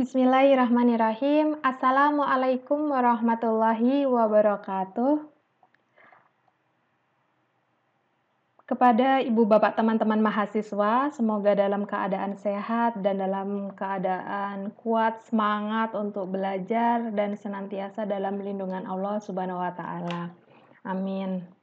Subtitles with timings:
[0.00, 1.60] Bismillahirrahmanirrahim.
[1.60, 5.28] Assalamualaikum warahmatullahi wabarakatuh.
[8.64, 16.32] Kepada ibu bapak teman-teman mahasiswa, semoga dalam keadaan sehat dan dalam keadaan kuat, semangat untuk
[16.32, 20.32] belajar dan senantiasa dalam lindungan Allah Subhanahu wa taala.
[20.80, 21.59] Amin.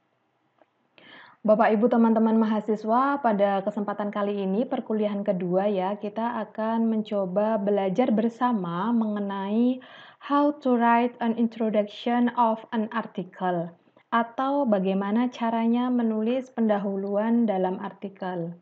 [1.38, 8.10] Bapak Ibu teman-teman mahasiswa, pada kesempatan kali ini perkuliahan kedua ya, kita akan mencoba belajar
[8.10, 9.78] bersama mengenai
[10.18, 13.70] how to write an introduction of an article
[14.10, 18.58] atau bagaimana caranya menulis pendahuluan dalam artikel.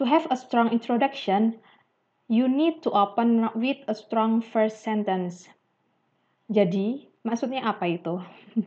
[0.00, 1.60] To have a strong introduction,
[2.24, 5.44] you need to open with a strong first sentence.
[6.48, 8.16] Jadi, maksudnya apa itu?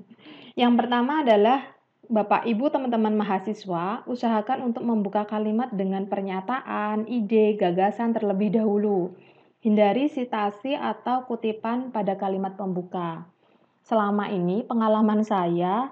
[0.61, 1.73] Yang pertama adalah
[2.05, 9.17] Bapak, Ibu, teman-teman mahasiswa, usahakan untuk membuka kalimat dengan pernyataan, ide, gagasan terlebih dahulu.
[9.65, 13.25] Hindari sitasi atau kutipan pada kalimat pembuka.
[13.81, 15.89] Selama ini, pengalaman saya,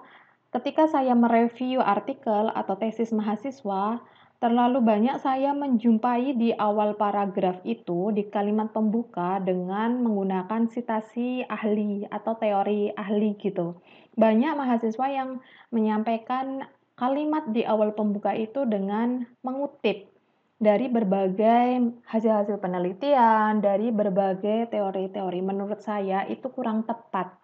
[0.53, 4.05] ketika saya mereview artikel atau tesis mahasiswa,
[4.41, 12.09] Terlalu banyak saya menjumpai di awal paragraf itu di kalimat pembuka dengan menggunakan sitasi ahli
[12.09, 13.77] atau teori ahli gitu.
[14.17, 16.65] Banyak mahasiswa yang menyampaikan
[16.97, 20.09] kalimat di awal pembuka itu dengan mengutip
[20.57, 25.37] dari berbagai hasil-hasil penelitian, dari berbagai teori-teori.
[25.45, 27.37] Menurut saya itu kurang tepat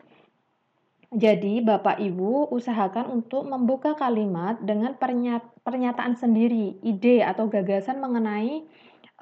[1.07, 4.91] jadi, Bapak Ibu usahakan untuk membuka kalimat dengan
[5.63, 8.67] pernyataan sendiri, ide atau gagasan mengenai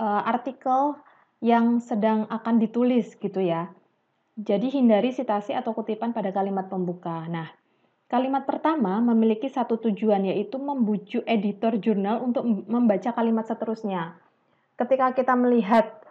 [0.02, 0.98] uh, artikel
[1.46, 3.70] yang sedang akan ditulis gitu ya.
[4.34, 7.30] Jadi hindari sitasi atau kutipan pada kalimat pembuka.
[7.30, 7.54] Nah,
[8.10, 14.18] kalimat pertama memiliki satu tujuan yaitu membujuk editor jurnal untuk membaca kalimat seterusnya.
[14.74, 16.02] Ketika kita melihat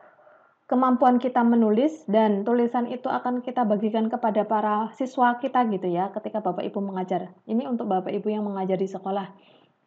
[0.65, 6.09] kemampuan kita menulis dan tulisan itu akan kita bagikan kepada para siswa kita gitu ya
[6.13, 7.37] ketika Bapak Ibu mengajar.
[7.45, 9.29] Ini untuk Bapak Ibu yang mengajar di sekolah.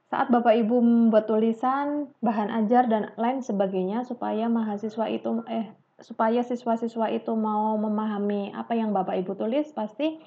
[0.08, 5.68] Saat Bapak Ibu membuat tulisan, bahan ajar dan lain sebagainya supaya mahasiswa itu eh
[5.98, 10.22] supaya siswa-siswa itu mau memahami apa yang Bapak Ibu tulis pasti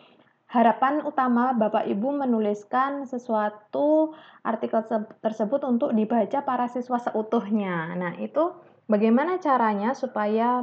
[0.50, 4.82] harapan utama Bapak Ibu menuliskan sesuatu artikel
[5.22, 7.94] tersebut untuk dibaca para siswa seutuhnya.
[7.94, 8.50] Nah, itu
[8.91, 10.59] Bagaimana caranya supaya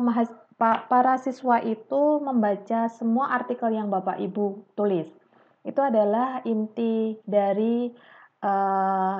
[0.59, 5.07] para siswa itu membaca semua artikel yang Bapak Ibu tulis?
[5.63, 7.87] Itu adalah inti dari
[8.43, 9.19] uh,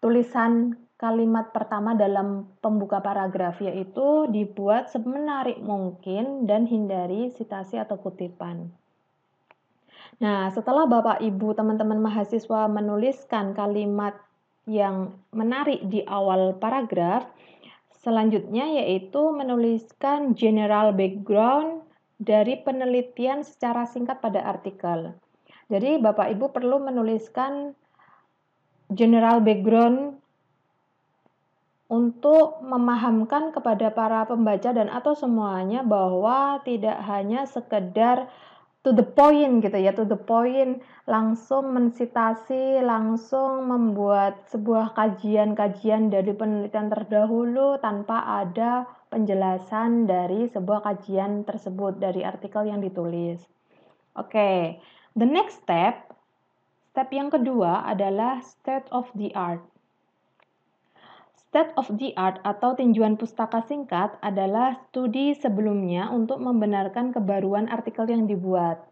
[0.00, 8.72] tulisan kalimat pertama dalam pembuka paragraf yaitu dibuat semenarik mungkin dan hindari sitasi atau kutipan.
[10.24, 14.16] Nah, setelah Bapak Ibu teman-teman mahasiswa menuliskan kalimat
[14.64, 17.28] yang menarik di awal paragraf,
[18.04, 21.88] Selanjutnya yaitu menuliskan general background
[22.20, 25.16] dari penelitian secara singkat pada artikel.
[25.72, 27.72] Jadi Bapak Ibu perlu menuliskan
[28.92, 30.20] general background
[31.88, 38.28] untuk memahamkan kepada para pembaca dan atau semuanya bahwa tidak hanya sekedar
[38.84, 46.36] to the point gitu ya, to the point, langsung mensitasi, langsung membuat sebuah kajian-kajian dari
[46.36, 53.40] penelitian terdahulu tanpa ada penjelasan dari sebuah kajian tersebut dari artikel yang ditulis.
[54.14, 54.58] Oke, okay.
[55.16, 56.12] the next step,
[56.92, 59.64] step yang kedua adalah state of the art.
[61.54, 68.10] State of the art atau tinjauan pustaka singkat adalah studi sebelumnya untuk membenarkan kebaruan artikel
[68.10, 68.82] yang dibuat.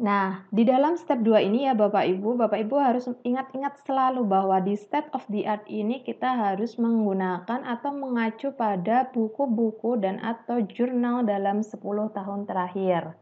[0.00, 4.56] Nah, di dalam step 2 ini ya Bapak Ibu, Bapak Ibu harus ingat-ingat selalu bahwa
[4.64, 10.64] di state of the art ini kita harus menggunakan atau mengacu pada buku-buku dan atau
[10.64, 11.76] jurnal dalam 10
[12.16, 13.20] tahun terakhir.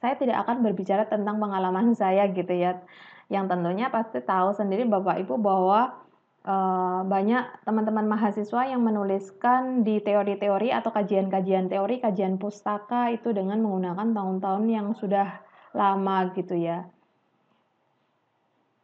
[0.00, 2.80] Saya tidak akan berbicara tentang pengalaman saya gitu ya.
[3.28, 6.03] Yang tentunya pasti tahu sendiri Bapak Ibu bahwa
[6.44, 13.60] uh, banyak teman-teman mahasiswa yang menuliskan di teori-teori atau kajian-kajian teori, kajian pustaka itu dengan
[13.64, 15.40] menggunakan tahun-tahun yang sudah
[15.74, 16.86] lama gitu ya.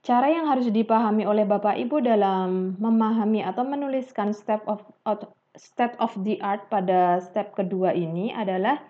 [0.01, 4.81] Cara yang harus dipahami oleh Bapak Ibu dalam memahami atau menuliskan step of,
[5.61, 8.81] state of the art pada step kedua ini adalah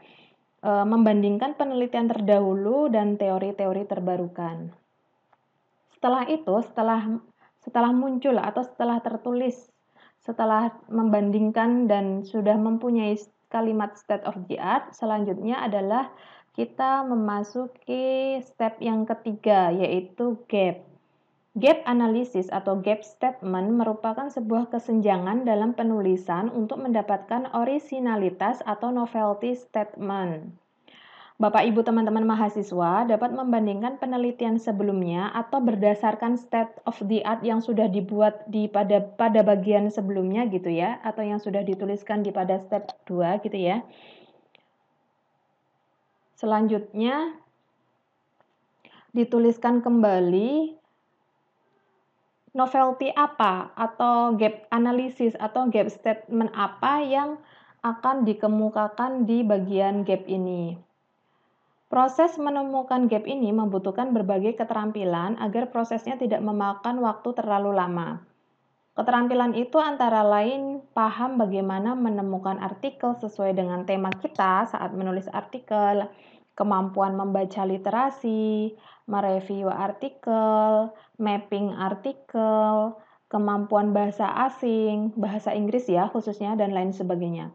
[0.63, 4.71] e, membandingkan penelitian terdahulu dan teori-teori terbarukan.
[5.99, 7.19] Setelah itu, setelah
[7.61, 9.69] setelah muncul atau setelah tertulis,
[10.21, 13.17] setelah membandingkan dan sudah mempunyai
[13.53, 16.13] kalimat state of the art, selanjutnya adalah
[16.57, 20.83] kita memasuki step yang ketiga yaitu gap.
[21.59, 29.59] Gap analysis atau gap statement merupakan sebuah kesenjangan dalam penulisan untuk mendapatkan originalitas atau novelty
[29.59, 30.55] statement.
[31.41, 37.65] Bapak Ibu teman-teman mahasiswa dapat membandingkan penelitian sebelumnya atau berdasarkan state of the art yang
[37.65, 42.61] sudah dibuat di pada pada bagian sebelumnya gitu ya atau yang sudah dituliskan di pada
[42.61, 43.81] step 2 gitu ya.
[46.37, 47.33] Selanjutnya
[49.17, 50.77] dituliskan kembali
[52.53, 57.41] novelty apa atau gap analysis atau gap statement apa yang
[57.81, 60.90] akan dikemukakan di bagian gap ini.
[61.91, 68.23] Proses menemukan gap ini membutuhkan berbagai keterampilan agar prosesnya tidak memakan waktu terlalu lama.
[68.95, 76.07] Keterampilan itu antara lain paham bagaimana menemukan artikel sesuai dengan tema kita saat menulis artikel,
[76.55, 78.71] kemampuan membaca literasi,
[79.11, 82.95] mereview artikel, mapping artikel,
[83.27, 87.51] kemampuan bahasa asing, bahasa Inggris ya khususnya dan lain sebagainya.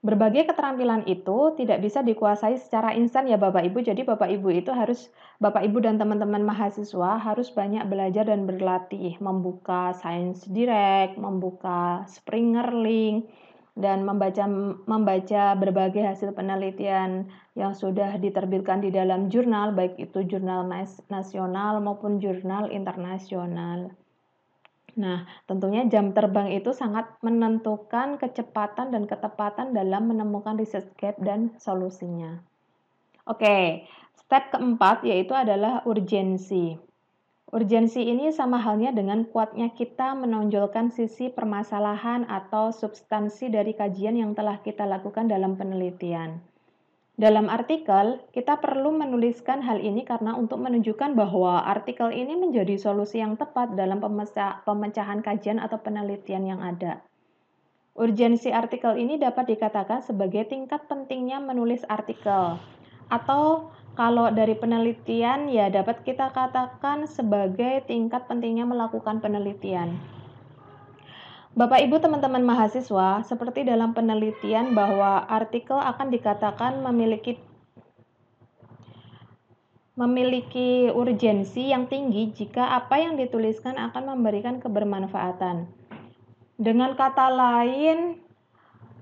[0.00, 3.84] Berbagai keterampilan itu tidak bisa dikuasai secara instan ya Bapak Ibu.
[3.84, 9.20] Jadi Bapak Ibu itu harus Bapak Ibu dan teman-teman mahasiswa harus banyak belajar dan berlatih,
[9.20, 13.28] membuka Science Direct, membuka Springer Link
[13.76, 14.48] dan membaca
[14.88, 20.64] membaca berbagai hasil penelitian yang sudah diterbitkan di dalam jurnal baik itu jurnal
[21.12, 23.92] nasional maupun jurnal internasional.
[24.98, 31.54] Nah, tentunya jam terbang itu sangat menentukan kecepatan dan ketepatan dalam menemukan research gap dan
[31.62, 32.42] solusinya.
[33.28, 33.86] Oke,
[34.18, 36.74] step keempat yaitu adalah urgensi.
[37.50, 44.38] Urgensi ini sama halnya dengan kuatnya kita menonjolkan sisi permasalahan atau substansi dari kajian yang
[44.38, 46.49] telah kita lakukan dalam penelitian.
[47.20, 53.20] Dalam artikel, kita perlu menuliskan hal ini karena untuk menunjukkan bahwa artikel ini menjadi solusi
[53.20, 57.04] yang tepat dalam pemecahan kajian atau penelitian yang ada.
[57.92, 62.56] Urgensi artikel ini dapat dikatakan sebagai tingkat pentingnya menulis artikel,
[63.12, 70.00] atau kalau dari penelitian ya dapat kita katakan sebagai tingkat pentingnya melakukan penelitian.
[71.60, 77.36] Bapak Ibu teman-teman mahasiswa, seperti dalam penelitian bahwa artikel akan dikatakan memiliki
[79.92, 85.68] memiliki urgensi yang tinggi jika apa yang dituliskan akan memberikan kebermanfaatan.
[86.56, 88.16] Dengan kata lain,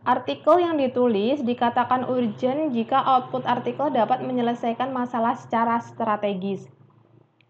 [0.03, 6.67] artikel yang ditulis dikatakan urgent jika output artikel dapat menyelesaikan masalah secara strategis.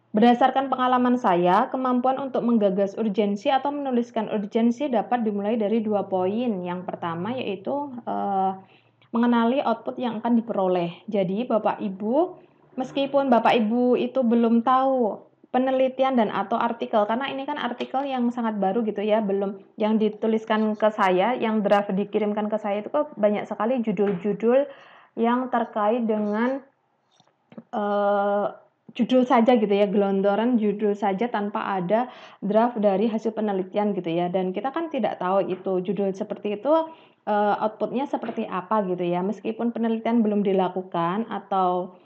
[0.09, 6.65] Berdasarkan pengalaman saya, kemampuan untuk menggagas urgensi atau menuliskan urgensi dapat dimulai dari dua poin.
[6.65, 8.53] Yang pertama yaitu eh,
[9.13, 11.05] mengenali output yang akan diperoleh.
[11.13, 12.41] Jadi, Bapak Ibu,
[12.81, 18.29] meskipun Bapak Ibu itu belum tahu penelitian dan atau artikel karena ini kan artikel yang
[18.29, 22.93] sangat baru gitu ya belum yang dituliskan ke saya yang draft dikirimkan ke saya itu
[22.93, 24.69] kok banyak sekali judul-judul
[25.17, 26.61] yang terkait dengan
[27.73, 28.53] uh,
[28.97, 32.09] judul saja gitu ya, gelondoran judul saja tanpa ada
[32.41, 34.33] draft dari hasil penelitian gitu ya.
[34.33, 36.73] Dan kita kan tidak tahu itu judul seperti itu
[37.29, 39.21] uh, outputnya seperti apa gitu ya.
[39.21, 41.99] Meskipun penelitian belum dilakukan atau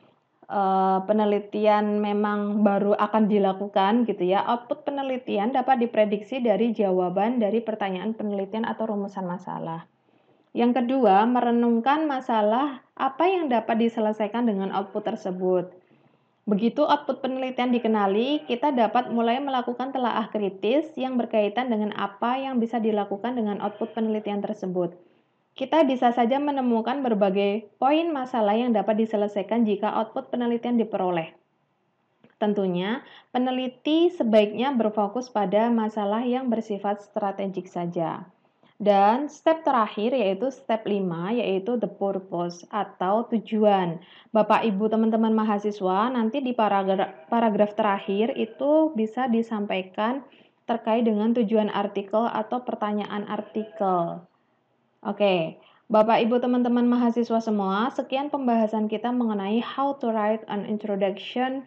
[0.51, 7.63] uh, penelitian memang baru akan dilakukan gitu ya, output penelitian dapat diprediksi dari jawaban dari
[7.63, 9.87] pertanyaan penelitian atau rumusan masalah.
[10.53, 15.73] Yang kedua, merenungkan masalah apa yang dapat diselesaikan dengan output tersebut.
[16.43, 22.59] Begitu output penelitian dikenali, kita dapat mulai melakukan telaah kritis yang berkaitan dengan apa yang
[22.59, 24.99] bisa dilakukan dengan output penelitian tersebut.
[25.55, 31.31] Kita bisa saja menemukan berbagai poin masalah yang dapat diselesaikan jika output penelitian diperoleh.
[32.43, 38.27] Tentunya, peneliti sebaiknya berfokus pada masalah yang bersifat strategik saja.
[38.81, 41.03] Dan step terakhir yaitu step 5
[41.37, 44.01] yaitu the purpose atau tujuan.
[44.33, 50.25] Bapak Ibu teman-teman mahasiswa nanti di paragraf, paragraf terakhir itu bisa disampaikan
[50.65, 54.25] terkait dengan tujuan artikel atau pertanyaan artikel.
[55.03, 55.59] Oke,
[55.93, 61.67] Bapak Ibu teman-teman mahasiswa semua, sekian pembahasan kita mengenai how to write an introduction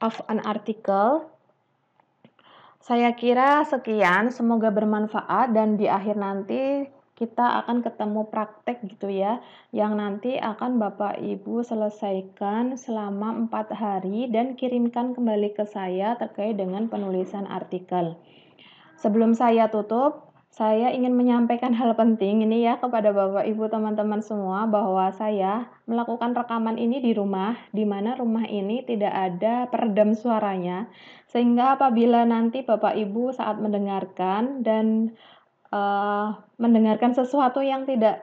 [0.00, 1.33] of an article
[2.84, 6.84] saya kira sekian, semoga bermanfaat dan di akhir nanti
[7.16, 9.40] kita akan ketemu praktek gitu ya,
[9.72, 16.60] yang nanti akan Bapak Ibu selesaikan selama empat hari dan kirimkan kembali ke saya terkait
[16.60, 18.20] dengan penulisan artikel.
[19.00, 20.23] Sebelum saya tutup,
[20.54, 26.30] saya ingin menyampaikan hal penting ini ya kepada Bapak Ibu teman-teman semua bahwa saya melakukan
[26.30, 30.86] rekaman ini di rumah di mana rumah ini tidak ada peredam suaranya.
[31.26, 35.18] Sehingga apabila nanti Bapak Ibu saat mendengarkan dan
[35.74, 38.22] uh, mendengarkan sesuatu yang tidak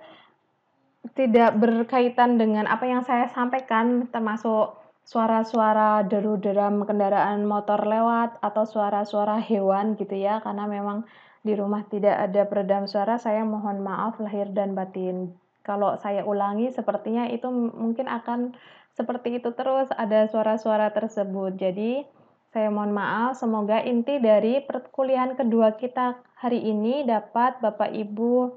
[1.20, 9.36] tidak berkaitan dengan apa yang saya sampaikan termasuk suara-suara deru-deram kendaraan motor lewat atau suara-suara
[9.44, 11.04] hewan gitu ya karena memang
[11.42, 15.34] di rumah tidak ada peredam suara, saya mohon maaf lahir dan batin.
[15.66, 18.54] Kalau saya ulangi, sepertinya itu mungkin akan
[18.94, 21.58] seperti itu terus, ada suara-suara tersebut.
[21.58, 22.06] Jadi,
[22.52, 28.52] saya mohon maaf, semoga inti dari perkuliahan kedua kita hari ini dapat Bapak Ibu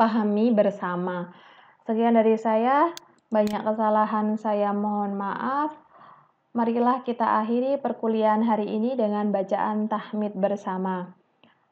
[0.00, 1.30] pahami bersama.
[1.84, 2.96] Sekian dari saya,
[3.28, 5.76] banyak kesalahan saya mohon maaf.
[6.56, 11.12] Marilah kita akhiri perkuliahan hari ini dengan bacaan tahmid bersama.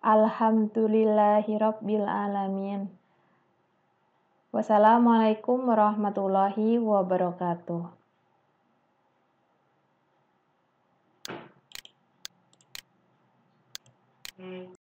[0.05, 2.93] Alhamdulillahirabbil alamin.
[4.53, 7.89] Wassalamualaikum warahmatullahi wabarakatuh.